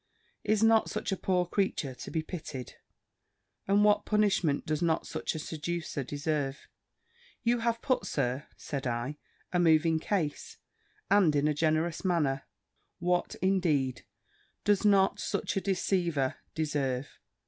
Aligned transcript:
Is 0.43 0.63
not 0.63 0.89
such 0.89 1.11
a 1.11 1.15
poor 1.15 1.45
creature 1.45 1.93
to 1.93 2.09
be 2.09 2.23
pitied? 2.23 2.73
And 3.67 3.83
what 3.83 4.03
punishment 4.03 4.65
does 4.65 4.81
not 4.81 5.05
such 5.05 5.35
a 5.35 5.37
seducer 5.37 6.03
deserve?" 6.03 6.67
"You 7.43 7.59
have 7.59 7.83
put, 7.83 8.07
Sir," 8.07 8.47
said 8.57 8.87
I, 8.87 9.19
"a 9.53 9.59
moving 9.59 9.99
case, 9.99 10.57
and 11.11 11.35
in 11.35 11.47
a 11.47 11.53
generous 11.53 12.03
manner. 12.03 12.47
What, 12.97 13.35
indeed, 13.43 14.03
does 14.63 14.83
not 14.83 15.19
such 15.19 15.55
a 15.55 15.61
deceiver 15.61 16.37
deserve?" 16.55 17.19